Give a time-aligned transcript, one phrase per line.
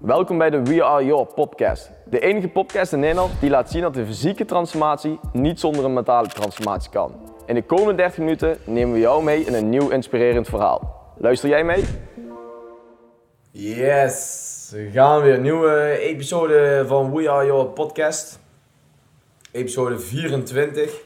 [0.00, 1.90] Welkom bij de We Are Your podcast.
[2.04, 5.92] De enige podcast in Nederland die laat zien dat de fysieke transformatie niet zonder een
[5.92, 7.32] mentale transformatie kan.
[7.46, 11.12] In de komende 30 minuten nemen we jou mee in een nieuw inspirerend verhaal.
[11.16, 11.84] Luister jij mee?
[13.50, 18.38] Yes, we gaan weer een nieuwe episode van We Are Your podcast.
[19.52, 21.02] Episode 24.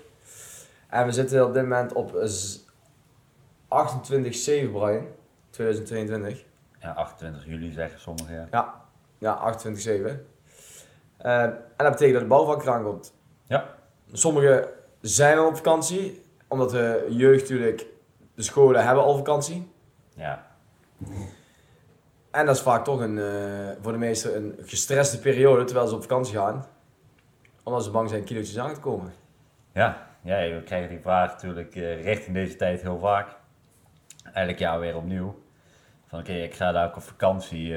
[0.88, 2.16] En we zitten op dit moment op 28-7
[4.72, 5.06] Brian,
[5.50, 6.44] 2022.
[6.78, 8.34] Ja, 28 juli zeggen sommigen.
[8.34, 8.83] Ja, Ja,
[9.24, 10.26] ja 28-7.
[11.16, 13.14] Eh, en dat betekent dat de bouwvak eraan komt.
[13.46, 13.74] ja.
[14.12, 14.68] Sommigen
[15.00, 17.86] zijn al op vakantie, omdat de jeugd natuurlijk,
[18.34, 19.72] de scholen hebben al vakantie.
[20.14, 20.46] ja.
[22.30, 25.94] En dat is vaak toch een, eh, voor de meesten een gestreste periode terwijl ze
[25.94, 26.66] op vakantie gaan.
[27.62, 29.12] Omdat ze bang zijn kilootjes aan te komen.
[29.72, 30.06] ja.
[30.22, 33.36] ja we krijgen die vraag natuurlijk eh, richting deze tijd heel vaak.
[34.32, 35.42] Elk jaar weer opnieuw.
[36.06, 37.76] Van oké, ik ga daar ook op vakantie.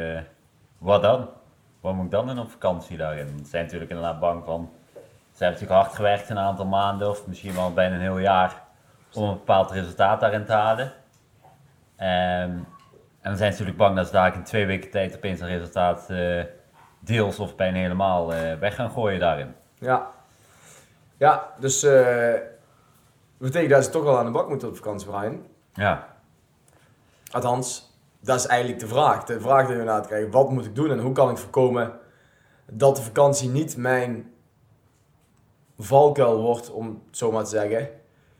[0.77, 1.30] wat dan?
[1.88, 3.27] Wat moet ik dan doen op vakantie daarin?
[3.27, 4.70] Ze zijn natuurlijk inderdaad bang van.
[5.31, 8.64] Ze hebben natuurlijk hard gewerkt een aantal maanden of misschien wel bijna een heel jaar
[9.14, 10.94] om een bepaald resultaat daarin te halen.
[11.95, 12.52] Ehm,
[13.22, 15.48] en dan zijn ze natuurlijk bang dat ze daar in twee weken tijd opeens een
[15.48, 16.44] resultaat eh,
[17.00, 19.56] deels of bijna helemaal eh, weg gaan gooien daarin.
[19.76, 20.08] Ja.
[21.17, 22.33] Ja, dus eh
[23.38, 25.45] betekent dat ze toch wel aan de bak moeten op vakantie, Brian.
[25.73, 26.08] Ja,
[27.31, 27.86] Althans,
[28.28, 29.23] dat is eigenlijk de vraag.
[29.23, 31.38] De vraag die we na te krijgen, wat moet ik doen en hoe kan ik
[31.38, 32.00] voorkomen
[32.72, 34.31] dat de vakantie niet mijn
[35.78, 37.89] valkuil wordt, om het zo maar te zeggen.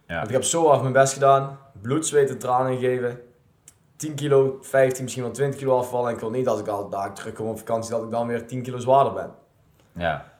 [0.08, 0.15] ja.
[0.15, 3.19] Want ik heb zo hard mijn best gedaan, bloed, zweet en tranen gegeven.
[3.95, 6.08] 10 kilo, 15, misschien wel 20 kilo afvallen.
[6.08, 8.47] En ik wil niet als ik al daar terugkom op vakantie, dat ik dan weer
[8.47, 9.31] 10 kilo zwaarder ben.
[9.91, 10.35] ja.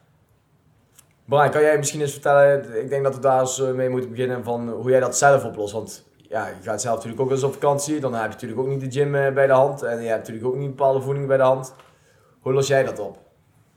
[1.26, 4.10] Brian, kan jij misschien eens vertellen, ik denk dat we daar eens eh, mee moeten
[4.10, 5.74] beginnen, van hoe jij dat zelf oplost.
[5.74, 8.68] Want ja, je gaat zelf natuurlijk ook eens op vakantie, dan heb je natuurlijk ook
[8.68, 11.28] niet de gym eh, bij de hand en je hebt natuurlijk ook niet bepaalde voeding
[11.28, 11.76] bij de hand.
[12.40, 13.18] Hoe los jij dat op?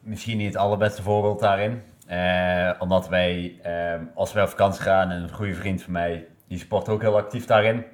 [0.00, 1.82] Misschien niet het allerbeste voorbeeld daarin.
[2.06, 6.26] Eh, omdat wij, eh, als wij op vakantie gaan, en een goede vriend van mij,
[6.48, 7.84] die sport ook heel actief daarin.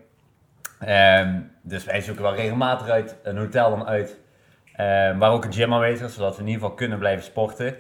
[0.81, 4.19] Ehm, dus wij zoeken wel regelmatig uit een hotel dan uit,
[5.19, 7.75] waar ook een gym aanwezig is, zodat we in ieder geval kunnen blijven sporten.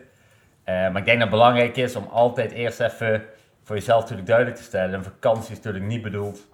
[0.64, 3.22] Maar ik denk dat het belangrijk is om altijd eerst even
[3.62, 4.94] voor jezelf natuurlijk duidelijk te stellen.
[4.94, 6.46] Een vakantie is natuurlijk niet bedoeld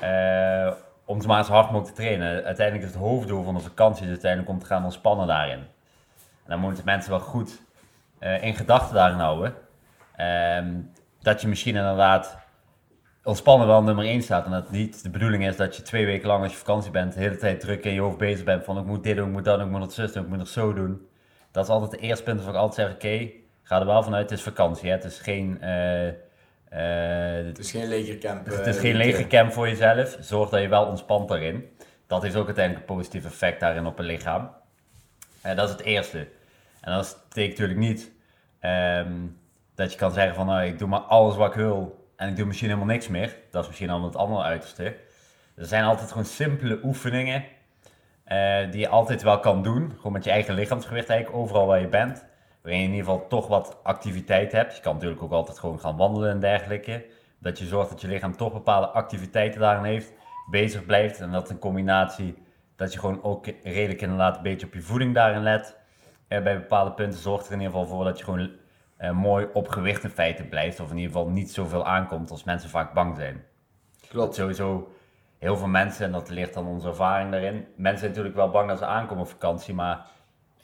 [0.00, 0.72] eh,
[1.04, 2.44] om maar zo hard mogelijk te trainen.
[2.44, 5.58] Uiteindelijk is het hoofddoel van de vakantie is uiteindelijk om te gaan ontspannen daarin.
[5.58, 5.66] En
[6.46, 7.62] dan moeten mensen wel goed
[8.18, 9.54] eh, in gedachten daarin houden.
[10.16, 10.74] Ehm,
[11.20, 12.38] dat je misschien inderdaad
[13.24, 14.44] ontspannen wel nummer 1 staat.
[14.44, 16.90] En dat het niet de bedoeling is dat je twee weken lang als je vakantie
[16.90, 19.26] bent, de hele tijd druk in je hoofd bezig bent van ik moet dit doen,
[19.26, 21.08] ik moet dat doen, ik moet dat zus doen, ik moet het zo doen.
[21.50, 23.30] Dat is altijd het eerste punt waar ik altijd zeg, oké,
[23.62, 24.88] ga er wel vanuit, het is vakantie.
[24.88, 24.94] Hè?
[24.94, 25.60] Het is geen...
[25.60, 26.12] eh,
[26.82, 28.46] Het is geen legercamp.
[28.46, 30.16] het is geen legercamp voor jezelf.
[30.20, 31.76] Zorg dat je wel ontspant daarin.
[32.06, 34.50] Dat heeft ook uiteindelijk een positief effect daarin op het lichaam.
[35.40, 36.28] En dat is het eerste.
[36.80, 38.12] En dat betekent natuurlijk niet
[38.60, 39.12] ehm,
[39.74, 42.36] dat je kan zeggen van nou, ik doe maar alles wat ik wil en ik
[42.36, 43.36] doe misschien helemaal niks meer.
[43.50, 44.84] Dat is misschien allemaal het andere uiterste.
[45.54, 47.44] Er zijn altijd gewoon simpele oefeningen
[48.24, 49.92] eh, die je altijd wel kan doen.
[49.96, 52.24] Gewoon met je eigen lichaamsgewicht eigenlijk overal waar je bent.
[52.66, 54.76] Waarin je in ieder geval toch wat activiteit hebt.
[54.76, 57.06] Je kan natuurlijk ook altijd gewoon gaan wandelen en dergelijke.
[57.38, 60.12] Dat je zorgt dat je lichaam toch bepaalde activiteiten daarin heeft.
[60.50, 61.20] Bezig blijft.
[61.20, 62.34] En dat in combinatie
[62.76, 65.76] dat je gewoon ook redelijk inderdaad een beetje op je voeding daarin let.
[66.28, 68.50] Eh, bij bepaalde punten zorgt er in ieder geval voor dat je gewoon
[68.96, 70.80] eh, mooi op gewicht in feite blijft.
[70.80, 73.44] Of in ieder geval niet zoveel aankomt als mensen vaak bang zijn.
[74.00, 74.34] Dat Klopt.
[74.34, 74.92] sowieso
[75.38, 77.54] heel veel mensen, en dat leert dan onze ervaring daarin.
[77.76, 80.06] Mensen zijn natuurlijk wel bang dat ze aankomen op vakantie, maar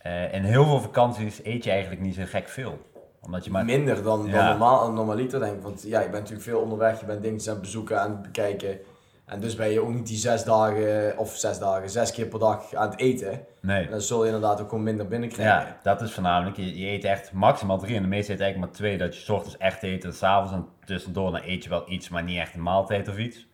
[0.03, 2.79] eh, in heel veel vakanties eet je eigenlijk niet zo gek veel.
[3.21, 3.65] Omdat je maar...
[3.65, 4.49] Minder dan, dan Ja.
[4.49, 5.63] normaal, normaliter denk ik.
[5.63, 8.23] Want ja, je bent natuurlijk veel onderweg, je bent dingetjes aan het bezoeken, aan het
[8.23, 8.79] bekijken.
[9.27, 12.39] En dus ben je ook niet die zes dagen, of zes dagen, zes keer per
[12.39, 13.41] dag aan het eten.
[13.61, 13.89] Nee.
[13.89, 15.67] Dan zul je inderdaad ook gewoon minder binnenkrijgen.
[15.67, 16.57] Ja, dat is voornamelijk.
[16.57, 17.97] Je, je eet echt maximaal drie.
[17.97, 18.99] En de meeste eten eigenlijk maar twee.
[18.99, 22.09] Dat je 's ochtends echt eet en s'avonds en tussendoor dan eet je wel iets,
[22.09, 23.47] maar niet echt een maaltijd of iets.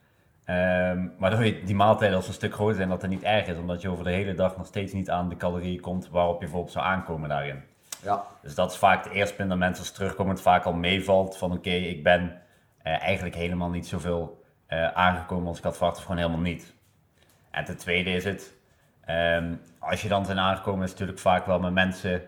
[0.49, 3.57] Ehm waardoor je die maaltijden als een stuk groter zijn, dat het niet erg is.
[3.57, 6.41] Omdat je over de hele dag nog steeds niet aan de calorieën komt waarop je
[6.41, 7.63] bijvoorbeeld zou aankomen daarin.
[8.03, 8.25] Ja.
[8.43, 11.37] Dus dat is vaak het eerste punt dat mensen als terugkomen het vaak al meevalt.
[11.37, 12.41] Van oké, ik ben
[12.83, 15.97] eh, eigenlijk helemaal niet zoveel eh, aangekomen als ik had verwacht.
[15.97, 16.75] Of gewoon helemaal niet.
[17.51, 18.55] En ten tweede is het,
[19.05, 22.23] ehm, als je dan zijn aangekomen is het natuurlijk vaak wel met mensen...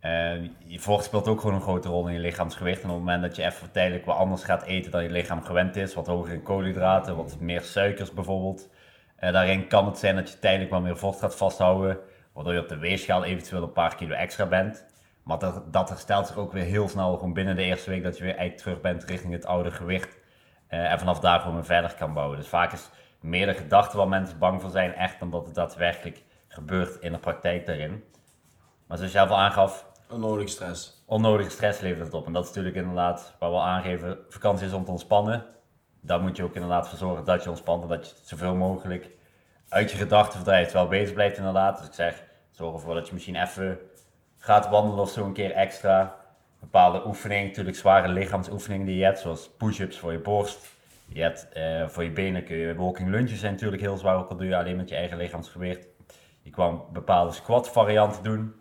[0.00, 2.82] eh, je vocht speelt ook gewoon een grote rol in je lichaamsgewicht.
[2.82, 5.42] En op het moment dat je even tijdelijk wat anders gaat eten dan je lichaam
[5.42, 5.94] gewend is.
[5.94, 8.68] Wat hoger in koolhydraten, wat meer suikers bijvoorbeeld.
[9.16, 11.98] eh, daarin kan het zijn dat je tijdelijk wat meer vocht gaat vasthouden.
[12.32, 14.86] Waardoor je op de weegschaal eventueel een paar kilo extra bent.
[15.22, 18.16] Maar dat, dat herstelt zich ook weer heel snel, gewoon binnen de eerste week, dat
[18.18, 20.18] je weer eigenlijk terug bent richting het oude gewicht.
[20.66, 22.38] Eh, en vanaf daar gewoon verder kan bouwen.
[22.38, 22.90] Dus vaak is
[23.20, 27.12] meer de gedachte waar mensen bang voor zijn, echt dan dat het daadwerkelijk gebeurt in
[27.12, 28.04] de praktijk daarin.
[28.86, 31.02] Maar zoals je al aangaf, Onnodige stress.
[31.06, 32.26] onnodige stress levert het op.
[32.26, 35.44] En dat is natuurlijk inderdaad waar we aangeven, vakantie is om te ontspannen.
[36.00, 39.10] Daar moet je ook inderdaad voor zorgen dat je ontspant en dat je zoveel mogelijk
[39.68, 41.78] uit je gedachten verdrijft, terwijl bezig blijft inderdaad.
[41.78, 43.78] Dus ik zeg, zorg ervoor dat je misschien even
[44.38, 46.16] gaat wandelen of zo een keer extra.
[46.60, 50.66] Bepaalde oefeningen, natuurlijk zware lichaamsoefeningen die je hebt, zoals push-ups voor je borst.
[51.06, 54.30] Je hebt eh, voor je benen kun je walking lunges zijn natuurlijk heel zwaar, ook
[54.30, 55.86] al doe je alleen met je eigen lichaamsgewicht.
[56.42, 58.54] Je kan bepaalde squat varianten doen.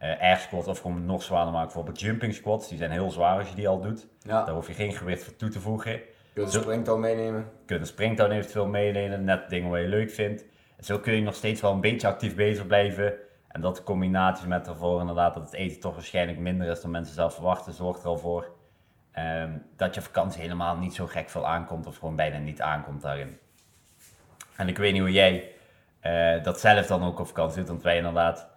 [0.00, 2.68] Eh air squat of gewoon nog zwaarder maken, bijvoorbeeld jumping squats.
[2.68, 4.06] Die zijn heel zwaar als je die al doet.
[4.20, 5.92] Ja, Daar hoef je geen gewicht voor toe te voegen.
[5.92, 6.02] je
[6.34, 7.40] kunt een springtouw meenemen.
[7.40, 10.44] Je kunt een springtouw eventueel meenemen, net dingen wat je leuk vindt.
[10.76, 13.14] En zo kun je nog steeds wel een beetje actief bezig blijven.
[13.48, 16.90] En dat in combinatie met ervoor inderdaad dat het eten toch waarschijnlijk minder is dan
[16.90, 18.50] mensen zelf verwachten, zorgt er al voor
[19.12, 23.02] ehm, dat je vakantie helemaal niet zo gek veel aankomt of gewoon bijna niet aankomt
[23.02, 23.38] daarin.
[24.56, 25.52] En ik weet niet hoe jij
[26.00, 28.48] eh, dat zelf dan ook op vakantie doet, want wij inderdaad,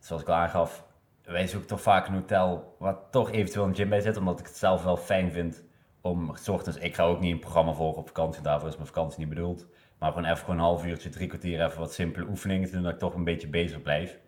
[0.00, 0.83] zoals ik al aangaf,
[1.24, 4.46] wij zoeken toch vaak een hotel waar toch eventueel een gym bij zit, omdat ik
[4.46, 5.62] het zelf wel fijn vind
[6.00, 8.86] om, s ochtends, ik ga ook niet een programma volgen op vakantie, daarvoor is mijn
[8.86, 9.66] vakantie niet bedoeld.
[9.98, 12.82] Maar gewoon even gewoon een half uurtje, drie kwartier even wat simpele oefeningen te doen,
[12.82, 14.18] dat ik toch een beetje bezig blijf.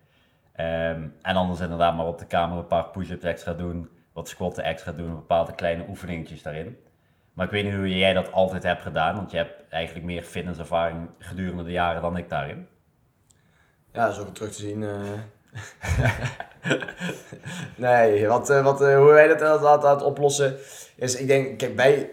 [0.53, 4.63] Ehm, en anders inderdaad maar op de kamer een paar push-ups extra doen, wat squatten
[4.63, 6.77] extra doen, bepaalde kleine oefeningetjes daarin.
[7.33, 10.23] Maar ik weet niet hoe jij dat altijd hebt gedaan, want je hebt eigenlijk meer
[10.23, 12.67] fitnesservaring gedurende de jaren dan ik daarin.
[13.93, 14.83] Ja, dat is ook terug te zien.
[14.83, 15.19] eh.
[17.75, 20.55] nee, wat, eh, wat, eh, hoe wij dat aan oplossen
[20.95, 22.09] is, ik denk, kijk, bij,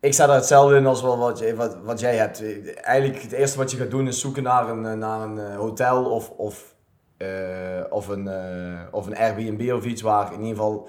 [0.00, 2.42] ik sta daar hetzelfde in als wat, je, wat, wat jij hebt.
[2.74, 6.04] Eigenlijk het eerste wat je gaat doen is zoeken naar een, eh, naar een hotel
[6.04, 6.74] of, of,
[7.90, 8.30] of, een,
[8.90, 10.88] of een Airbnb of iets waar in ieder geval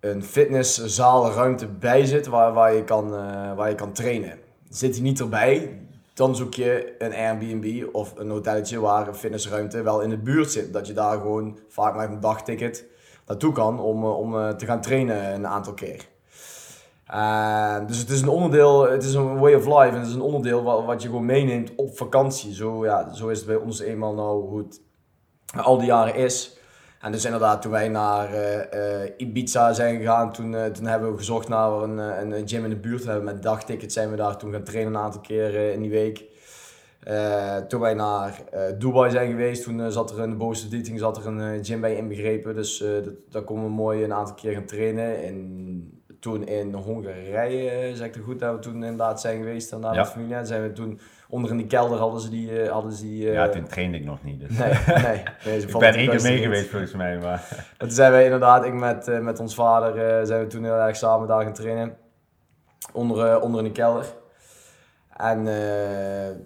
[0.00, 3.10] een fitnesszaalruimte bij zit waar, waar, je kan,
[3.56, 4.38] waar je kan trainen.
[4.68, 5.83] Zit die niet erbij,
[6.14, 10.52] dan zoek je een Airbnb of een hotelletje waar een fitnessruimte wel in de buurt
[10.52, 10.72] zit.
[10.72, 12.86] Dat je daar gewoon vaak met een dagticket
[13.26, 16.08] naartoe kan om, eh, om eh, te gaan trainen een aantal keer.
[17.06, 20.14] Eh, dus het is een onderdeel, het is een way of life en het is
[20.14, 22.54] een onderdeel wat, wat je gewoon meeneemt op vakantie.
[22.54, 24.80] Zo, ja, zo is het bij ons eenmaal nou hoe het
[25.56, 26.58] al die jaren is.
[27.04, 31.10] En dus inderdaad, toen wij naar eh, eh, Ibiza zijn gegaan, toen, eh, toen hebben
[31.10, 33.04] we gezocht naar een, een gym in de buurt.
[33.04, 35.90] We hebben met dagticket zijn we daar toen gaan trainen een aantal keer in die
[35.90, 36.24] week.
[37.68, 38.42] Toen wij naar
[38.78, 41.96] Dubai zijn geweest, toen zat er in de bovenste verdieping zat er een gym bij
[41.96, 42.54] inbegrepen.
[42.54, 45.22] Dus dat, daar konden we mooi een aantal keer gaan trainen.
[45.22, 45.93] En
[46.24, 49.72] toen in Hongarije, eh, zeg ik het goed, dat we toen inderdaad zijn geweest.
[49.72, 50.00] En daar Ja.
[50.00, 50.34] met familie.
[50.34, 52.62] En zijn we toen onder in die kelder hadden ze die...
[52.62, 54.40] eh, hadden ze die eh, Ja, toen trainde ik nog niet.
[54.40, 54.58] Dus.
[54.58, 55.22] Nee, nee.
[55.44, 57.48] nee ik ben één keer mee geweest volgens mij, maar...
[57.78, 60.64] En toen zijn wij inderdaad, ik met, eh, met ons vader, eh, zijn we toen
[60.64, 61.96] heel erg samen daar gaan trainen.
[62.92, 64.06] Onder, eh, onder in de kelder.
[65.16, 66.36] En, eh,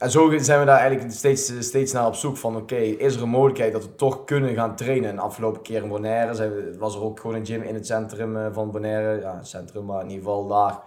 [0.00, 3.22] en zo zijn we daar eigenlijk steeds, steeds naar op zoek van, oké, is er
[3.22, 5.10] een mogelijkheid dat we toch kunnen gaan trainen?
[5.10, 8.46] En afgelopen keer in Bonaire was er ook gewoon een gym in het centrum eh,
[8.52, 9.20] van Bonaire.
[9.20, 10.80] Ja, centrum, maar in ieder geval daar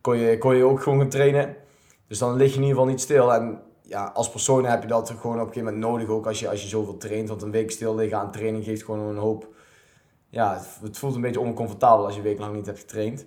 [0.00, 1.56] kon je, kon je ook gewoon gaan trainen.
[2.06, 3.34] Dus dan lig je in ieder geval niet stil.
[3.34, 6.40] En ja, als persoon heb je dat gewoon op een gegeven moment nodig, ook als
[6.40, 7.28] je, als je zoveel traint.
[7.28, 9.48] Want een week stil liggen aan training geeft gewoon een hoop.
[10.28, 13.26] Ja, het, het voelt een beetje oncomfortabel als je een week lang niet hebt getraind.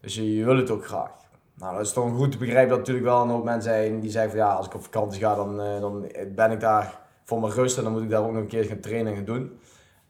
[0.00, 1.10] Dus je, je wil het ook graag.
[1.58, 4.10] Nou, dat is toch goed te begrijpen dat natuurlijk wel een hoop mensen zijn die
[4.10, 7.40] zeggen van ja, als ik op vakantie ga, dan, eh, dan ben ik daar voor
[7.40, 9.24] mijn rust en dan moet ik daar ook nog een keer gaan trainen en gaan
[9.24, 9.58] doen.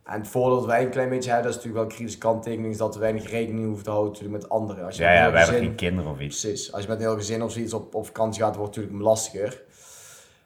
[0.04, 2.28] En het voordeel dat wij een klein beetje hebben, dat is natuurlijk wel een kritische
[2.28, 4.84] kanttekening, is dat we weinig rekening hoeven te houden natuurlijk met anderen.
[4.84, 6.40] Als je Ja, ja, we hebben geen kinderen of iets.
[6.40, 6.72] Precies.
[6.72, 9.08] Als je met een heel gezin of zoiets op, op vakantie gaat, wordt het natuurlijk
[9.08, 9.62] lastiger.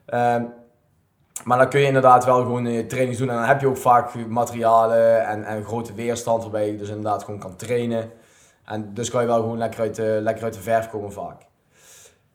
[0.06, 0.44] Ehm,
[1.44, 3.28] maar dan kun je inderdaad wel gewoon je trainings doen.
[3.28, 7.25] En dan heb je ook vaak materialen en, en grote weerstand waarbij je dus inderdaad
[7.25, 8.11] gewoon kan trainen.
[8.64, 11.42] En dus kan je wel gewoon lekker uit de, lekker uit de verf komen vaak.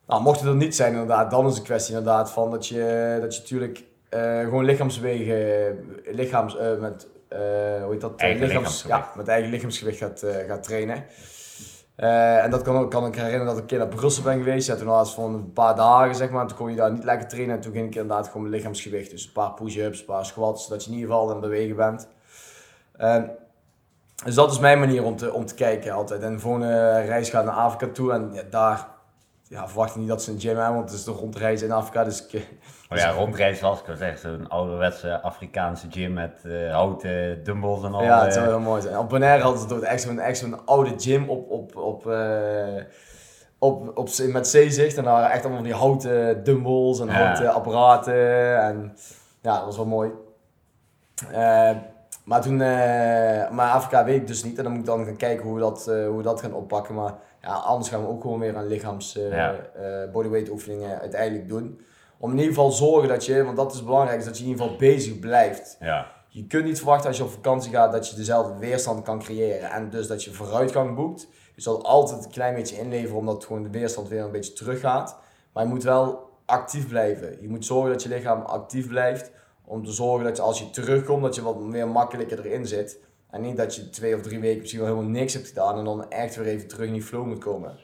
[0.07, 2.67] Nou, mocht het er niet zijn inderdaad, dan is het een kwestie inderdaad van dat
[2.67, 7.39] je, dat je natuurlijk eh, gewoon lichaamswegen, lichaams, eh, met, eh,
[7.83, 8.15] hoe heet dat?
[8.15, 8.99] Eigen lichaams, lichaamsgewicht.
[9.05, 11.03] ja, met eigen lichaamsgewicht gaat, gaat trainen.
[11.95, 14.67] En dat kan, ook- kan ik herinneren dat ik een keer naar Brussel ben geweest.
[14.67, 16.47] Ja, toen was het van een paar dagen, zeg maar.
[16.47, 17.55] Toen kon je daar niet lekker trainen.
[17.55, 19.09] En toen ging ik inderdaad gewoon mijn lichaamsgewicht.
[19.11, 20.63] Dus een paar push-ups, een paar squats.
[20.65, 22.07] Zodat je in ieder geval aan het bewegen bent.
[22.97, 23.23] Eh,
[24.25, 26.21] dus dat is mijn manier om te, om te kijken altijd.
[26.21, 28.11] En de volgende reis gaat naar Afrika toe.
[28.13, 28.87] En ja, daar
[29.49, 30.75] ja, verwacht ik niet dat ze een gym hebben.
[30.75, 32.03] Want het is de rondreis in Afrika.
[32.03, 32.47] Dus ik,
[32.89, 37.83] Maar ja, rondreizen was ik wel zeggen, zo'n ouderwetse Afrikaanse gym met eh, houten dumbbells
[37.83, 38.03] en al.
[38.03, 38.97] ja, het eh, zou heel mooi zijn.
[38.97, 42.83] Op Bonaire hadden ze echt zo'n echt zo'n oude gym op, op, op, eh,
[43.59, 44.97] op, op, met zeezicht.
[44.97, 47.13] En daar waren echt allemaal die houten dumbbells en Ja.
[47.13, 48.61] houten apparaten.
[48.61, 48.97] En
[49.41, 50.11] ja, dat was wel mooi.
[51.31, 51.71] Eh,
[52.27, 54.57] maar toen, eh, maar Afrika weet ik dus niet.
[54.57, 56.53] En dan moet ik dan gaan kijken hoe we dat, eh, hoe we dat gaan
[56.53, 56.95] oppakken.
[56.95, 59.55] Maar ja, anders gaan we ook gewoon weer aan lichaams eh, Ja.
[60.11, 61.81] bodyweight oefeningen uiteindelijk doen.
[62.17, 64.49] Om in ieder geval zorgen dat je, want dat is belangrijk, is dat je in
[64.49, 65.77] ieder geval bezig blijft.
[65.79, 66.15] ja.
[66.29, 69.69] je kunt niet verwachten als je op vakantie gaat dat je dezelfde weerstand kan creëren.
[69.71, 71.27] En dus dat je vooruitgang boekt.
[71.55, 75.17] Je zal altijd een klein beetje inleveren omdat gewoon de weerstand weer een beetje teruggaat.
[75.53, 77.41] Maar je moet wel actief blijven.
[77.41, 79.31] Je moet zorgen dat je lichaam actief blijft.
[79.69, 82.99] Om te zorgen dat je, als je terugkomt, dat je wat meer makkelijker erin zit.
[83.29, 85.83] En niet dat je twee of drie weken misschien wel helemaal niks hebt gedaan en
[85.83, 87.77] dan echt weer even terug in die flow moet komen.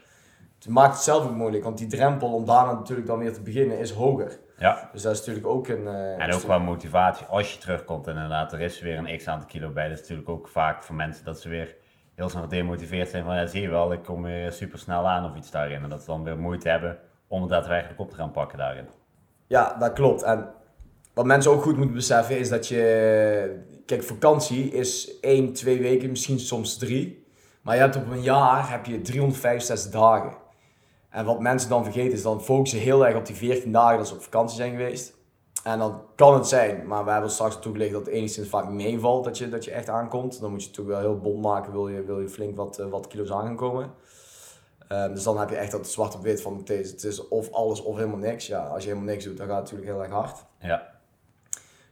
[0.59, 3.41] Het maakt het zelf ook moeilijk, want die drempel om daarna natuurlijk dan weer te
[3.41, 4.39] beginnen is hoger.
[4.57, 4.89] Ja.
[4.91, 5.83] Dus dat is natuurlijk ook een...
[5.83, 9.27] Uh, en ook qua motivatie, als je terugkomt en inderdaad er is weer een x
[9.27, 9.83] aantal kilo bij.
[9.83, 11.75] Dat is natuurlijk ook vaak voor mensen dat ze weer
[12.15, 15.25] heel snel gedemotiveerd zijn van ja zie je wel, ik kom weer super snel aan
[15.25, 15.83] of iets daarin.
[15.83, 16.97] En dat ze dan weer moeite hebben
[17.27, 18.87] om het daadwerkelijk op te gaan pakken daarin.
[19.47, 20.23] Ja, dat klopt.
[20.23, 20.49] En
[21.13, 23.63] wat mensen ook goed moeten beseffen is dat je...
[23.86, 27.25] Kijk, vakantie is 1, 2 weken, misschien soms 3.
[27.62, 30.34] Maar je hebt op een jaar heb je 365 dagen.
[31.10, 34.08] En wat mensen dan vergeten is dan focussen heel erg op die 14 dagen dat
[34.08, 35.13] ze op vakantie zijn geweest.
[35.63, 39.24] En dan kan het zijn, maar we hebben straks toegelegd dat het enigszins vaak meevalt
[39.24, 40.39] dat je, dat je echt aankomt.
[40.39, 42.88] Dan moet je toch wel heel bond maken, wil je, wil je flink wat, uh,
[42.88, 43.91] wat kilo's aan gaan komen.
[44.89, 47.27] Um, dus dan heb je echt dat zwart op wit van het is, het is
[47.27, 48.48] of alles of helemaal niks.
[48.48, 50.46] Ja, als je helemaal niks doet, dan gaat het natuurlijk heel erg hard.
[50.60, 50.92] Ja.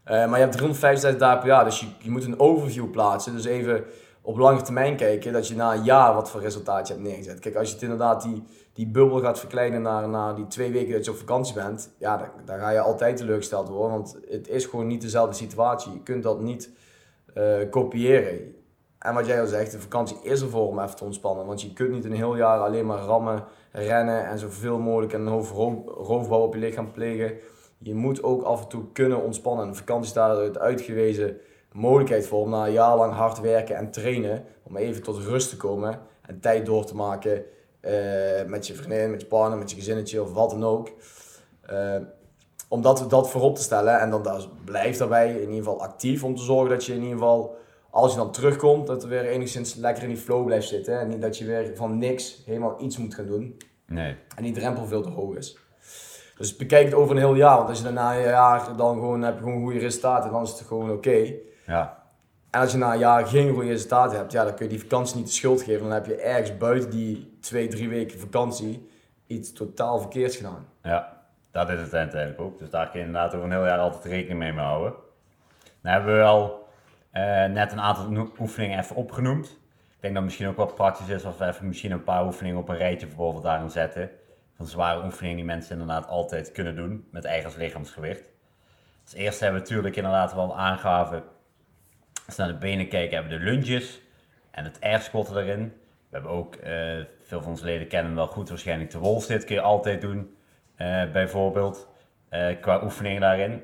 [0.06, 3.34] Uh, maar je hebt 365 dagen per jaar, dus je, je moet een overview plaatsen.
[3.34, 3.84] Dus even
[4.22, 7.40] op lange termijn kijken, dat je na een jaar wat voor resultaat je hebt neergezet.
[7.40, 8.44] Kijk, als je inderdaad die,
[8.74, 12.32] die bubbel gaat verkleinen naar, naar die twee weken dat je op vakantie bent, ja,
[12.46, 15.92] dan, ga je altijd teleurgesteld worden, want het is gewoon niet dezelfde situatie.
[15.92, 16.70] Je kunt dat niet
[17.36, 18.56] uh, kopiëren.
[19.00, 21.74] En wat jij al zegt, de vakantie is ervoor om even te ontspannen, want je
[21.74, 25.52] kunt niet een heel jaar alleen maar rammen, rennen en zoveel mogelijk een hoofd
[25.86, 27.34] roofbouw op je lichaam plegen.
[27.84, 29.68] Je moet ook af en toe kunnen ontspannen.
[29.68, 31.38] En vakantie staat eruit uitgewezen
[31.72, 35.50] mogelijkheid voor om na een jaar lang hard werken en trainen, om even tot rust
[35.50, 37.44] te komen en tijd door te maken
[37.82, 37.92] uh,
[38.48, 40.92] met je vriendin, met je partner, met je gezinnetje of wat dan ook.
[41.72, 41.96] Uh,
[42.70, 46.24] om dat, dat voorop te stellen en dan daar, blijf daarbij in ieder geval actief
[46.24, 47.56] om te zorgen dat je in ieder geval,
[47.90, 51.00] als je dan terugkomt, dat er weer enigszins lekker in die flow blijft zitten.
[51.00, 53.58] En niet dat je weer van niks helemaal iets moet gaan doen.
[53.86, 54.16] Nee.
[54.36, 55.58] En die drempel veel te hoog is.
[56.42, 57.58] Dus bekijk het over een heel jaar.
[57.58, 60.50] Want als je daarna een jaar dan gewoon heb je gewoon goede resultaten, dan is
[60.50, 61.10] het gewoon oké.
[61.10, 61.40] Okay.
[61.66, 62.04] Ja.
[62.52, 64.82] En als je na een jaar geen goede resultaten hebt, ja, dan kun je die
[64.82, 65.82] vakantie niet de schuld geven.
[65.82, 68.90] Dan heb je ergens buiten die twee, drie weken vakantie
[69.28, 70.66] iets totaal verkeerds gedaan.
[70.84, 71.22] Ja,
[71.52, 72.60] dat is het uiteindelijk ook.
[72.60, 74.94] Dus daar kun je inderdaad over een heel jaar altijd rekening mee houden.
[75.82, 76.68] Dan hebben we al
[77.14, 79.46] uh, net een aantal oefeningen even opgenoemd.
[79.46, 82.26] Ik denk dat het misschien ook wat praktisch is als we even misschien een paar
[82.26, 84.10] oefeningen op een rijtje bijvoorbeeld daarin zetten.
[84.66, 88.24] Zware oefeningen die mensen inderdaad altijd kunnen doen met eigen lichaamsgewicht.
[89.04, 91.24] Als eerste hebben we natuurlijk inderdaad wel aangaven
[92.26, 94.02] als we naar de benen kijken, hebben we de lunges
[94.52, 95.74] en het air squat erin.
[96.10, 96.64] We hebben ook, uh,
[97.22, 100.36] veel van onze leden kennen hem wel goed, waarschijnlijk de wall kun je altijd doen,
[100.78, 101.90] uh, bijvoorbeeld,
[102.30, 103.64] uh, qua oefeningen daarin.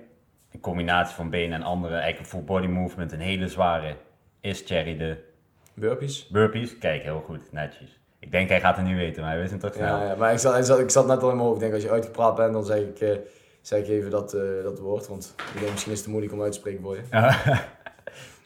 [0.51, 3.95] Een combinatie van benen en andere, eigenlijk een full body movement, een hele zware,
[4.39, 5.23] is Cherry de...
[5.73, 6.27] Burpees.
[6.27, 7.99] Burpees, kijk, heel goed, netjes.
[8.19, 9.97] Ik denk hij gaat het nu weten, maar hij weet het toch snel.
[9.97, 11.61] Ja, ja, maar ik zat, ik, zat, ik zat net al in mijn hoofd, ik
[11.61, 13.19] denk als je uitgepraat bent, dan zeg ik,
[13.61, 14.31] zeg ik even dat,
[14.63, 16.95] dat woord, want ik denk misschien is het te moeilijk om uit te spreken voor
[16.95, 17.01] je.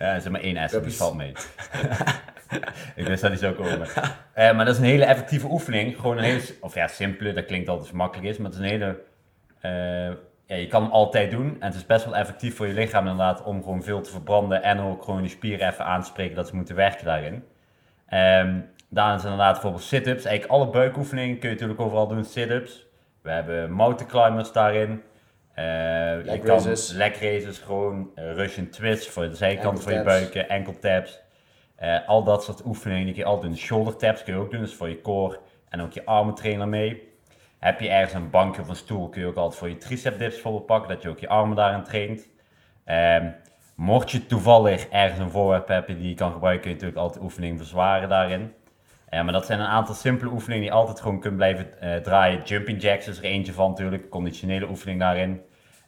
[0.01, 1.31] Ja, zeg maar één S, dus valt mee.
[2.95, 3.87] ik wist dat niet zo komen.
[3.87, 5.95] Uh, maar dat is een hele effectieve oefening.
[5.95, 8.71] Gewoon een hele, of ja, simpele, dat klinkt altijd makkelijk is, maar het is een
[8.71, 8.99] hele,
[9.65, 11.55] uh, ja, je kan hem altijd doen.
[11.59, 14.63] En het is best wel effectief voor je lichaam inderdaad om gewoon veel te verbranden
[14.63, 17.43] en ook gewoon je spieren even aan te spreken dat ze moeten werken daarin.
[18.13, 20.25] Um, daarna is inderdaad bijvoorbeeld sit-ups.
[20.25, 22.87] Eigenlijk alle buikoefeningen kun je natuurlijk overal doen, sit-ups.
[23.21, 24.89] We hebben mountain climbers daarin.
[25.55, 25.65] Uh,
[26.23, 26.91] leg raises.
[26.91, 31.21] leg raises, gewoon uh, Russian twist voor de zijkant van je buiken, enkel taps.
[31.81, 33.61] Uh, al dat soort oefeningen die kun je altijd doen.
[33.61, 36.69] Shoulder taps kun je ook doen, dus voor je core en ook je armen trainen
[36.69, 37.09] mee.
[37.59, 40.19] Heb je ergens een bankje of een stoel, kun je ook altijd voor je tricep
[40.19, 42.29] dips bijvoorbeeld pakken, dat je ook je armen daarin traint.
[42.85, 43.35] Um,
[43.75, 47.23] mocht je toevallig ergens een voorwerp hebben die je kan gebruiken, kun je natuurlijk altijd
[47.23, 48.53] oefeningen verzwaren daarin.
[49.11, 52.41] Uh, maar dat zijn een aantal simpele oefeningen die altijd gewoon kunt blijven uh, draaien.
[52.43, 55.41] Jumping jacks is er eentje van natuurlijk, conditionele oefening daarin.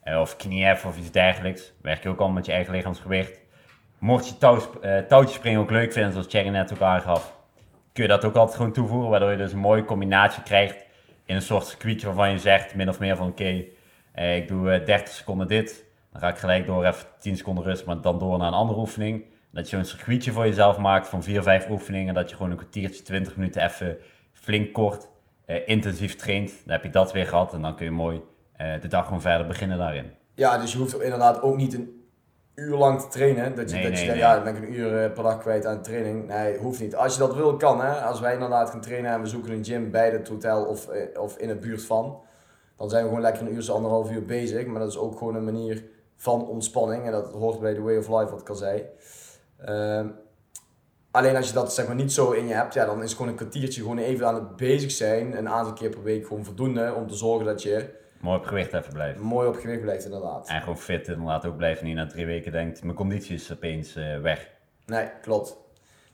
[0.05, 1.73] Uh, of knieën of iets dergelijks.
[1.81, 3.39] Werk je ook al met je eigen lichaamsgewicht.
[3.97, 4.59] Mocht je touw,
[5.07, 7.35] touwtjes springen ook leuk vinden, zoals Cherry net ook aangaf,
[7.93, 9.09] kun je dat ook altijd gewoon toevoegen.
[9.09, 10.85] Waardoor je dus een mooie combinatie krijgt
[11.25, 13.65] in een soort circuitje waarvan je zegt, min of meer van oké,
[14.15, 15.85] ik doe 30 seconden dit.
[16.11, 18.79] Dan ga ik gelijk door even 10 seconden rust, maar dan door naar een andere
[18.79, 19.23] oefening.
[19.53, 22.13] Dat je een circuitje voor jezelf maakt van 4, 5 oefeningen.
[22.13, 23.97] Dat je gewoon een kwartiertje, 20 minuten even
[24.31, 25.09] flink kort,
[25.47, 26.51] uh, intensief traint.
[26.65, 28.21] Dan heb je dat weer gehad en dan kun je mooi
[28.61, 30.11] uh, de dag gewoon verder beginnen daarin.
[30.33, 32.07] Ja, dus je hoeft inderdaad ook niet een
[32.55, 33.55] uur lang te trainen.
[33.55, 35.23] Dat je, nee, dat je nee, denkt, ja, dan ben ik een uur uh, per
[35.23, 36.27] dag kwijt aan training.
[36.27, 36.95] Nee, hoeft niet.
[36.95, 37.91] Als je dat wil, kan hè.
[37.91, 40.87] Als wij inderdaad gaan trainen en we zoeken een gym bij het hotel of,
[41.19, 42.21] of in de buurt van.
[42.77, 44.65] Dan zijn we gewoon lekker een uur, anderhalf uur bezig.
[44.65, 45.83] Maar dat is ook gewoon een manier
[46.15, 47.05] van ontspanning.
[47.05, 48.85] En dat hoort bij de way of life wat ik al zei.
[49.65, 50.07] Ehm,
[51.11, 53.27] alleen als je dat zeg maar niet zo in je hebt, ja, dan is gewoon
[53.27, 55.37] een kwartiertje gewoon even aan het bezig zijn.
[55.37, 58.73] Een aantal keer per week gewoon voldoende om te zorgen dat je Mooi op gewicht
[58.73, 59.19] even blijft.
[59.19, 60.47] mooi op gewicht blijft inderdaad.
[60.49, 61.85] En gewoon fit inderdaad ook blijven.
[61.85, 64.49] Niet na drie weken denkt, mijn conditie is opeens eh, weg.
[64.85, 65.57] Nee, klopt.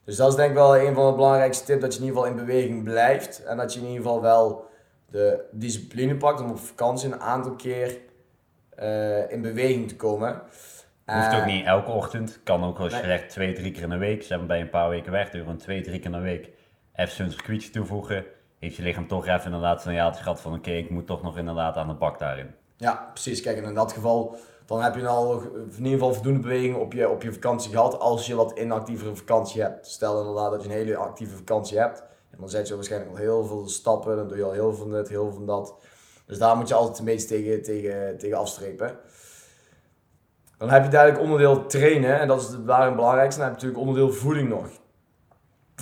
[0.03, 2.21] Dus dat is denk ik wel een van de belangrijkste tips, dat je in ieder
[2.21, 3.43] geval in beweging blijft.
[3.43, 4.67] En dat je in ieder geval wel
[5.05, 7.97] de discipline pakt om op vakantie een aantal keer
[8.75, 10.41] eh, in beweging te komen.
[11.13, 12.39] Hoeft Eh, ook niet elke ochtend.
[12.43, 13.05] Kan ook als je nee.
[13.05, 14.21] zegt twee, drie keer in de week.
[14.21, 15.29] Ze hebben bij een paar weken weg.
[15.29, 16.49] Dus gewoon twee, drie keer in de week
[16.95, 18.25] even zo'n circuitje toevoegen.
[18.59, 21.75] Heeft je lichaam toch even inderdaad ja gehad van oké, ik moet toch nog inderdaad
[21.75, 22.55] aan de bak daarin.
[22.77, 23.41] Ja, precies.
[23.41, 24.35] Kijk, en in dat geval,
[24.65, 27.99] dan heb je al in ieder geval voldoende beweging op je, op je vakantie gehad.
[27.99, 29.87] Als je wat inactievere vakantie hebt.
[29.87, 32.03] Stel inderdaad dat je een hele actieve vakantie hebt.
[32.31, 34.15] En dan zet je waarschijnlijk al heel veel stappen.
[34.15, 35.75] Dan doe je al heel veel van dit, heel veel van dat.
[36.25, 38.97] Dus daar moet je altijd een beetje tegen, tegen, tegen afstrepen.
[40.59, 42.19] Dan heb je duidelijk onderdeel trainen.
[42.19, 43.39] En dat is het daarin belangrijkste.
[43.41, 44.65] Dan heb je natuurlijk onderdeel voeding nog.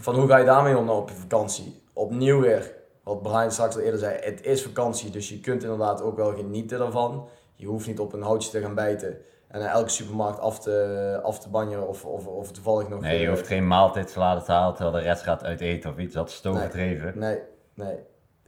[0.01, 1.81] Van hoe ga je daarmee om nou op je vakantie?
[1.93, 6.01] Opnieuw weer, wat Brian straks al eerder zei, het is vakantie, dus je kunt inderdaad
[6.01, 7.27] ook wel genieten ervan.
[7.55, 9.17] Je hoeft niet op een houtje te gaan bijten
[9.47, 13.01] en naar elke supermarkt af te, af te banjeren of, of, of toevallig nog...
[13.01, 16.13] Nee, je hoeft geen maaltijdsalade te halen terwijl de rest gaat uit eten of iets.
[16.13, 16.53] Dat is Nee.
[16.53, 17.13] overdreven.
[17.15, 17.39] Nee,
[17.73, 17.95] nee.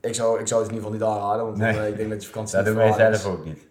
[0.02, 1.78] Ik zou, ik zou het in ieder geval niet aanraden, want Nee.
[1.80, 3.68] eh, ik denk dat je vakantie Dat doen wij zelf ook niet.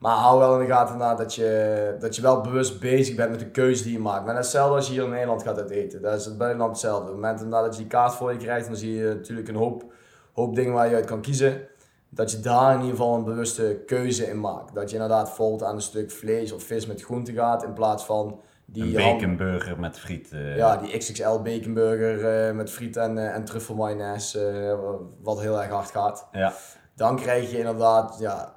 [0.00, 3.38] Maar hou wel in de gaten dat je, dat je wel bewust bezig bent met
[3.38, 4.24] de keuze die je maakt.
[4.24, 6.02] Maar dat is hetzelfde als je hier in Nederland gaat uit eten.
[6.02, 7.00] Dat is het buitenland hetzelfde.
[7.00, 9.54] Op het moment dat je die kaart voor je krijgt, dan zie je natuurlijk een
[9.54, 9.84] hoop,
[10.32, 11.60] hoop dingen waar je uit kan kiezen.
[12.08, 14.74] Dat je daar in ieder geval een bewuste keuze in maakt.
[14.74, 18.04] Dat je inderdaad bijvoorbeeld aan een stuk vlees of vis met groente gaat, in plaats
[18.04, 20.32] van die, Een baconburger met friet.
[20.32, 24.78] eh, ja, die XXL baconburger eh, met friet en, eh, en truffelmayonaise,
[25.22, 26.28] wat heel erg hard gaat.
[26.32, 26.52] ja.
[26.94, 28.54] Dan krijg je inderdaad, ja,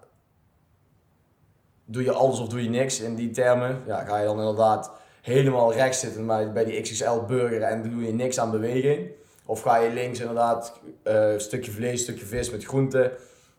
[1.93, 3.81] doe je alles of doe je niks in die termen.
[3.85, 8.13] Ja, ga je dan inderdaad helemaal rechts zitten bij, die XXL burger en doe je
[8.13, 9.11] niks aan beweging.
[9.45, 13.11] Of ga je links inderdaad een stukje vlees, stukje vis met groenten.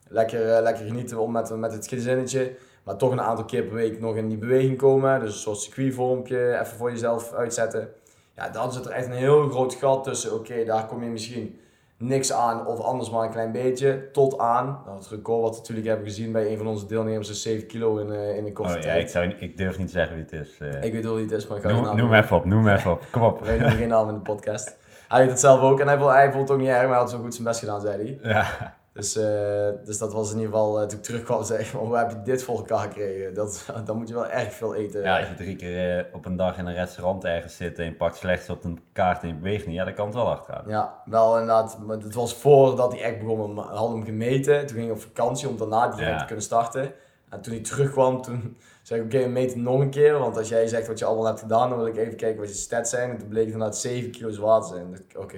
[0.09, 2.55] Lekker, eh, lekker genieten om met, met het gezinnetje.
[2.85, 5.21] Maar toch een aantal keer per week nog in die beweging komen.
[5.21, 7.89] Dus een soort circuitvormpje even voor jezelf uitzetten.
[8.37, 10.35] Ja, dan zit er echt een heel groot gat tussen.
[10.35, 11.59] Oké, daar kom je misschien
[11.99, 14.09] niks aan of anders maar een klein beetje.
[14.13, 17.31] Tot aan, nou, het record wat we natuurlijk hebben gezien bij een van onze deelnemers
[17.31, 19.03] is 7 kilo in, eh, in een korte Oh, ja, tijd.
[19.03, 20.59] ik, zou, ik durf niet zeggen wie het is.
[20.59, 20.83] eh.
[20.83, 22.69] Ik weet wel wie het is, maar ik ga noem, naam noem even op, noem
[22.69, 23.03] even op.
[23.11, 23.41] Kom op.
[23.45, 24.77] We noemen geen naam in de podcast.
[25.09, 26.89] Hij weet het zelf ook en hij vond, hij vond het ook niet erg, maar
[26.89, 28.31] hij had zo goed zijn best gedaan, zei hij.
[28.33, 28.75] Ja.
[28.95, 31.81] Dus, eh, dus dat was in ieder geval, eh, toen ik terugkwam, zei ik, "Oh,
[31.87, 33.35] hoe heb je dit voor elkaar gekregen?
[33.35, 35.03] Dat, dan moet je wel erg veel eten.
[35.03, 37.85] ja, als je drie keer eh, op een dag in een restaurant ergens zit en
[37.85, 40.37] je pakt slechts op een kaart en je beweegt niet, ja, dan kan het wel
[40.37, 40.65] gaan.
[40.67, 41.79] Ja, wel inderdaad.
[41.87, 43.55] Maar het was voordat hij echt begon.
[43.55, 44.59] We hadden hem gemeten.
[44.67, 46.19] Toen ging hij op vakantie om daarna direct Ja.
[46.19, 46.93] te kunnen starten.
[47.31, 50.19] En toen hij terugkwam, toen zei ik, oké, we meten nog een keer.
[50.19, 52.49] Want als jij zegt wat je allemaal hebt gedaan, dan wil ik even kijken wat
[52.49, 53.11] je stats zijn.
[53.11, 55.05] En toen bleek het inderdaad 7 kilo zwaar te zijn.
[55.17, 55.37] Oké,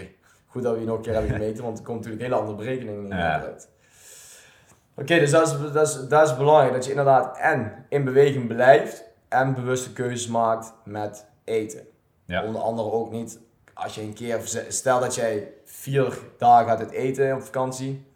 [0.56, 2.40] goed dat we je nog een keer hebben gemeten, want er komt natuurlijk een hele
[2.42, 3.40] andere berekening in Ja.
[3.40, 3.68] uit.
[4.94, 6.72] Oké, dus dat is, dat, is, dat is belangrijk.
[6.72, 11.86] Dat je inderdaad en in beweging blijft en bewuste keuzes maakt met eten.
[12.24, 12.44] Ja.
[12.44, 13.38] Onder andere ook niet
[13.74, 18.06] als je een keer, stel dat jij vier dagen gaat uit eten op vakantie,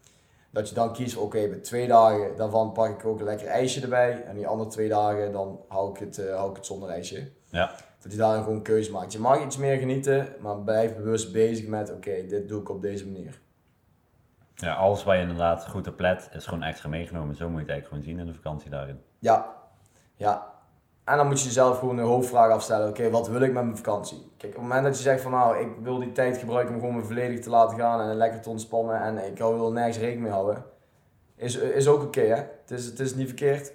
[0.51, 3.81] dat je dan kiest, oké, bij twee dagen daarvan pak ik ook een lekker ijsje
[3.81, 6.89] erbij en die andere twee dagen dan hou ik het, eh, hou ik het zonder
[6.89, 7.29] ijsje.
[7.49, 7.71] Ja.
[8.03, 9.13] Dat je daar gewoon een keuze maakt.
[9.13, 12.83] Je mag iets meer genieten, maar blijf bewust bezig met, oké, dit doe ik op
[12.83, 13.41] deze manier.
[14.55, 17.37] ja, alles waar je inderdaad goed op let, is gewoon extra meegenomen.
[17.37, 19.01] Zo moet je het eigenlijk gewoon zien in de vakantie daarin.
[19.19, 19.57] Ja,
[20.17, 20.49] ja.
[21.05, 22.89] En dan moet je jezelf gewoon een hoofdvraag afstellen.
[22.89, 24.33] Oké, wat wil ik met mijn vakantie?
[24.37, 26.81] Kijk, op het moment dat je zegt van nou, ik wil die tijd gebruiken om
[26.81, 30.23] gewoon me volledig te laten gaan en lekker te ontspannen en ik wil nergens rekening
[30.23, 30.65] mee houden.
[31.37, 32.35] Is, is ook oké hè.
[32.37, 33.73] Het is, het is niet verkeerd.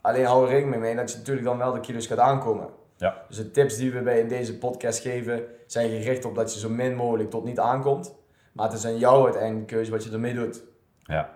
[0.00, 2.68] Alleen hou er rekening mee dat je natuurlijk dan wel de kilo's gaat aankomen.
[2.98, 3.22] Ja.
[3.28, 6.60] Dus de tips die we bij in deze podcast geven zijn gericht op dat je
[6.60, 8.14] zo min mogelijk tot niet aankomt.
[8.52, 10.62] Maar het is aan jou uiteindelijk de keuze wat je ermee doet
[11.02, 11.30] Ja.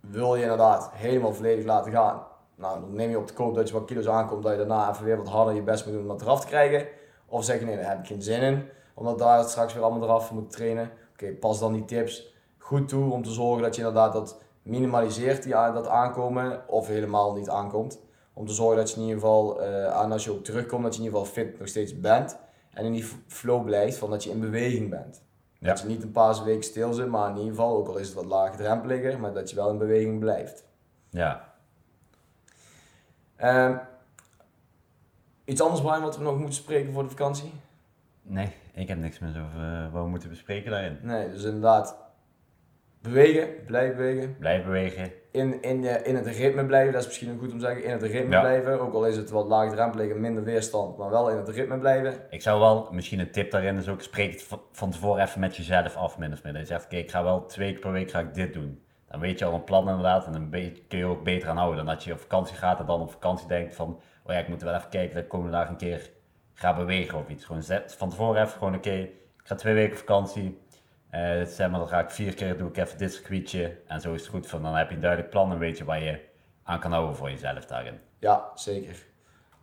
[0.00, 2.22] wil je inderdaad helemaal volledig laten gaan.
[2.54, 4.90] Nou, dan neem je op de koop dat je wat kilo's aankomt, dat je daarna
[4.90, 6.86] even weer wat harder je best moet doen om dat eraf te krijgen.
[7.26, 10.02] Of zeg je nee, daar heb ik geen zin in, omdat daar straks weer allemaal
[10.02, 10.90] eraf moet trainen.
[11.12, 15.42] Oké, pas dan die tips goed toe om te zorgen dat je inderdaad dat minimaliseert,
[15.42, 18.00] die, dat aankomen, of helemaal niet aankomt.
[18.38, 20.94] Om te zorgen dat je in ieder geval, eh, aan als je ook terugkomt, dat
[20.94, 22.38] je in ieder geval fit nog steeds bent.
[22.70, 25.22] En in die flow blijft van dat je in beweging bent.
[25.58, 25.68] Ja.
[25.68, 28.06] Dat je niet een paar weken stil zit, maar in ieder geval, ook al is
[28.06, 30.64] het wat laagdrempeliger, maar dat je wel in beweging blijft.
[31.10, 31.54] Ja.
[33.36, 33.76] Ehm,
[35.44, 37.52] iets anders, Brian, wat we nog moeten spreken voor de vakantie?
[38.22, 40.98] Nee, ik heb niks meer over eh, wat we moeten bespreken daarin.
[41.02, 41.96] Nee, dus inderdaad,
[43.06, 44.36] bewegen, blijven bewegen.
[44.38, 45.12] Blijf bewegen.
[45.30, 47.84] In, in, eh, in het ritme blijven, dat is misschien goed om te zeggen.
[47.84, 48.40] In het ritme Ja.
[48.40, 51.78] blijven, ook al is het wat laagdrempelig en minder weerstand, maar wel in het ritme
[51.78, 52.14] blijven.
[52.30, 55.56] Ik zou wel, misschien een tip daarin is ook, spreek het van- tevoren even met
[55.56, 56.52] jezelf af, min of meer.
[56.52, 58.80] Dat je zegt, oké, ik ga wel twee keer per week ga ik dit doen.
[59.10, 60.50] Dan weet je al een plan inderdaad en dan
[60.88, 61.76] kun je ook beter aan houden.
[61.84, 63.88] Dan dat je op vakantie gaat en dan op vakantie denkt van,
[64.24, 66.10] oh ja, ik moet wel even kijken dat ik komende dag een keer
[66.54, 67.44] ga bewegen of iets.
[67.44, 69.12] Gewoon zet van tevoren even gewoon, oké, ik
[69.52, 70.58] ga twee weken vakantie.
[71.16, 73.76] Eh, zeg maar, dan ga ik vier keer, doe ik even dit circuitje.
[73.86, 75.84] En zo is het goed van, dan heb je een duidelijk plan en weet je
[75.84, 76.20] waar je
[76.62, 77.98] aan kan houden voor jezelf daarin.
[78.18, 79.06] Ja, zeker.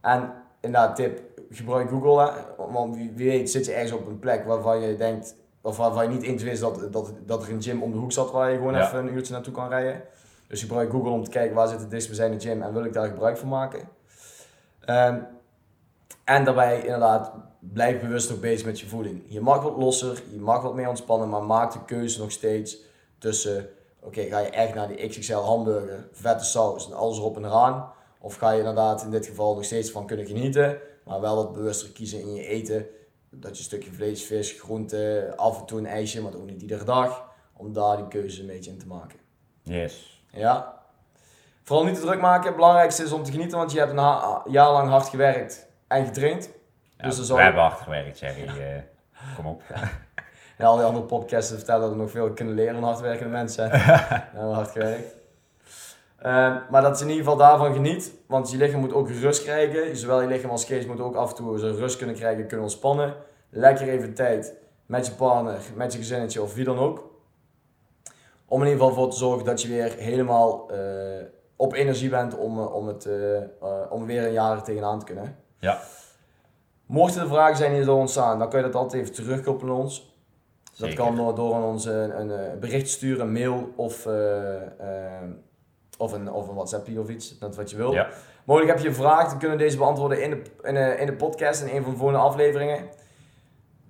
[0.02, 2.22] En inderdaad, tip, gebruik Google.
[2.22, 2.32] Hè?
[2.72, 6.10] Want wie, weet zit je ergens op een plek waarvan je denkt, of waarvan je
[6.10, 8.58] niet eens wist dat, dat, dat er een gym om de hoek zat waar je
[8.58, 8.86] gewoon Ja.
[8.86, 10.02] even een uurtje naartoe kan rijden.
[10.48, 13.08] Dus gebruik Google om te kijken waar zit het dichtstbijzijnde gym en wil ik daar
[13.08, 13.90] gebruik van maken.
[14.80, 15.20] Ehm,
[16.24, 19.24] en daarbij inderdaad, blijf bewust ook bezig met je voeding.
[19.28, 22.78] Je mag wat losser, je mag wat meer ontspannen, maar maak de keuze nog steeds
[23.18, 27.46] tussen, oké, ga je echt naar die XXL hamburger, vette saus en alles erop en
[27.46, 27.92] eraan.
[28.20, 31.54] Of ga je inderdaad in dit geval nog steeds van kunnen genieten, maar wel wat
[31.54, 32.86] bewuster kiezen in je eten.
[33.30, 36.62] Dat je een stukje vlees, vis, groente, af en toe een ijsje, maar ook niet
[36.62, 37.32] iedere dag.
[37.58, 39.20] Om daar die keuze een beetje in te maken.
[39.64, 40.24] Yes.
[40.32, 40.82] Ja.
[41.64, 42.46] Vooral niet te druk maken.
[42.46, 46.06] Het belangrijkste is om te genieten, want je hebt een jaar lang hard gewerkt en
[46.06, 46.50] getraind.
[46.98, 48.48] Ja, Dus we zal hebben hard gewerkt, Jerry.
[48.48, 48.82] eh,
[49.36, 49.62] kom op.
[50.60, 53.70] Al die andere podcasts vertellen dat we nog veel kunnen leren van hardwerkende mensen.
[53.72, 55.16] We hebben hard gewerkt.
[56.20, 58.14] Ehm, maar dat is in ieder geval daarvan geniet.
[58.28, 59.98] Want je lichaam moet ook rust krijgen.
[59.98, 62.66] Zowel je lichaam als geest moet ook af en toe zijn rust kunnen krijgen, kunnen
[62.66, 63.14] ontspannen.
[63.50, 64.54] Lekker even tijd
[64.86, 67.12] met je partner, met je gezinnetje of wie dan ook.
[68.46, 70.78] Om in ieder geval voor te zorgen dat je weer helemaal eh,
[71.56, 73.08] op energie bent om, eh, om, het,
[73.90, 75.36] om weer een jaar tegenaan te kunnen.
[75.64, 75.80] Ja.
[76.86, 80.12] Mochten er vragen zijn die er ontstaan, dan kun je dat altijd even terugkoppelen ons.
[80.78, 84.56] Dat kan door, door aan ons een, een, eh, bericht sturen, een mail of, eh,
[84.56, 85.30] eh,
[85.98, 87.94] of, een, of een WhatsAppje of iets, net wat je wil.
[87.94, 88.10] Ja.
[88.44, 91.06] Mogelijk heb je een vraag, dan kunnen we deze beantwoorden in de, in, de, in
[91.06, 92.90] de podcast, in een van de volgende afleveringen.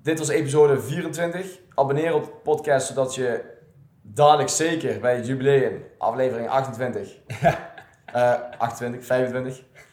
[0.01, 1.59] Dit was episode 24.
[1.75, 3.41] Abonneer op de podcast, zodat je
[4.01, 7.17] dadelijk zeker bij het jubileum, aflevering 28,
[8.05, 9.92] eh 28, 25, ah, ah,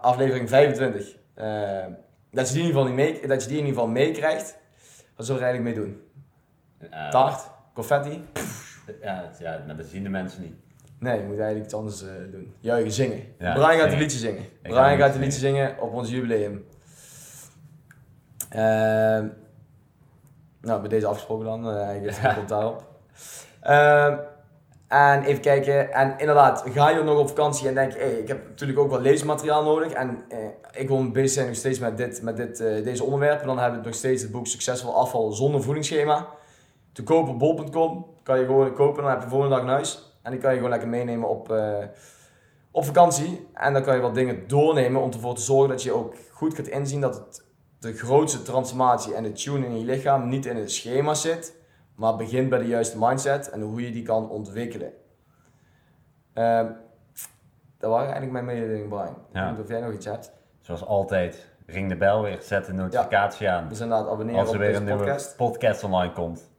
[0.00, 1.84] aflevering 25, eh,
[2.30, 4.58] dat, je die in ieder geval niet mee, dat je die in ieder geval meekrijgt.
[5.16, 6.02] Wat zullen we er eigenlijk mee doen?
[6.90, 7.50] Eh, Taart?
[7.74, 8.24] Confetti?
[9.02, 10.54] Ja, het- ja, maar dat zien de mensen niet.
[10.98, 12.54] Nee, je moet eigenlijk iets anders eh, doen.
[12.60, 13.22] Juichen, zingen.
[13.38, 14.42] Ja, Brian gaat een liedje zingen.
[14.42, 16.64] ga Brian gaat een liedje zingen op ons jubileum.
[18.48, 19.26] Ehm,
[20.60, 21.68] nou, bij deze afgesproken dan.
[21.70, 22.34] eh eigenlijk Ja.
[22.34, 22.84] komt daarop.
[24.90, 25.92] En even kijken.
[25.92, 29.00] En inderdaad, ga je nog op vakantie en denk, hey, ik heb natuurlijk ook wel
[29.00, 29.92] leesmateriaal nodig.
[29.92, 30.38] En eh,
[30.72, 33.46] ik wil bezig zijn nog steeds met, dit, met dit, eh, deze onderwerpen.
[33.46, 36.28] Dan hebben we nog steeds het boek Succesvol afval zonder voedingsschema.
[36.92, 38.06] Te kopen op bol.com.
[38.22, 40.18] Kan je gewoon kopen, dan heb je de volgende dag in huis.
[40.22, 41.84] En die kan je gewoon lekker meenemen op, eh,
[42.70, 43.48] op vakantie.
[43.54, 46.54] En dan kan je wat dingen doornemen om ervoor te zorgen dat je ook goed
[46.54, 47.44] gaat inzien dat het,
[47.78, 51.54] de grootste transformatie en de tune in je lichaam niet in het schema zit,
[52.00, 54.92] maar begint bij de juiste mindset en hoe je die kan ontwikkelen.
[56.32, 56.66] Ehm,
[57.78, 59.08] dat waren eigenlijk mijn mededelingen, Brian.
[59.08, 59.50] Ik Ja.
[59.50, 60.32] niet of jij nog iets hebt.
[60.60, 63.68] Zoals altijd, ring de bel weer, zet de notificatie aan.
[63.68, 65.36] Dus inderdaad, abonneren Als er op weer een nieuwe podcast.
[65.36, 65.84] podcast.
[65.84, 66.50] online komt.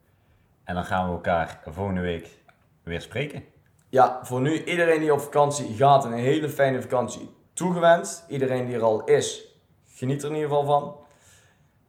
[0.64, 2.38] En dan gaan we elkaar volgende week
[2.84, 3.44] weer spreken.
[3.90, 8.24] Ja, voor nu iedereen die op vakantie gaat, een hele fijne vakantie toegewenst.
[8.28, 9.56] Iedereen die er al is,
[9.88, 10.96] geniet er in ieder geval van.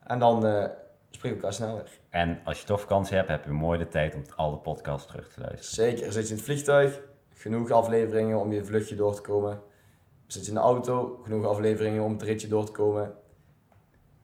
[0.04, 0.64] En dan eh
[1.10, 2.00] spreken we elkaar snel weer.
[2.12, 5.28] En als je toch vakantie hebt, heb je mooi de tijd om alle podcasts terug
[5.28, 5.90] te luisteren.
[5.92, 7.00] Zeker, zit je in het vliegtuig,
[7.34, 9.60] genoeg afleveringen om je vluchtje door te komen.
[10.26, 13.12] Zit je in de auto, genoeg afleveringen om het ritje door te komen.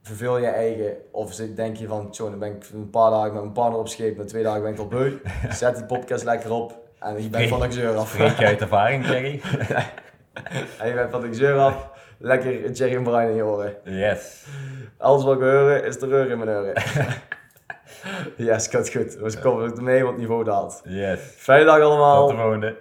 [0.02, 3.32] Verveel je eigen, of zit- denk je van, tjoh, dan ben ik een paar dagen
[3.32, 5.12] met mijn partner op scheep, na twee dagen ben ik al beu.
[5.50, 8.10] Zet die podcast lekker op en je bent van de zeur af.
[8.10, 9.40] Spreek je uit ervaring, Jerry?
[10.78, 13.74] En je bent van de zeur af, lekker Jerry en Brian in je oren.
[13.84, 14.46] Yes.
[14.98, 16.72] Alles wat ik horen is de reur in mijn oren.
[18.36, 19.14] yes, gaat goed.
[19.14, 20.82] We komen er mee, want het niveau daalt.
[20.84, 21.20] Yes.
[21.36, 22.26] Fijne dag allemaal.
[22.26, 22.76] Tot de volgende.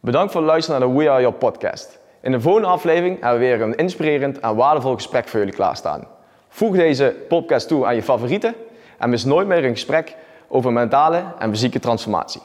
[0.00, 1.98] Bedankt voor het luisteren naar de We Are Your podcast.
[2.20, 6.06] In de volgende aflevering hebben we weer een inspirerend en waardevol gesprek voor jullie klaarstaan.
[6.48, 8.54] Voeg deze podcast toe aan je favorieten
[8.98, 10.16] en mis nooit meer een gesprek
[10.48, 12.42] over mentale en fysieke transformatie.